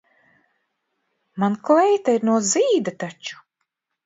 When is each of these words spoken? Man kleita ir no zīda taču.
Man 1.43 1.57
kleita 1.69 2.17
ir 2.21 2.27
no 2.31 2.39
zīda 2.55 2.95
taču. 3.05 3.41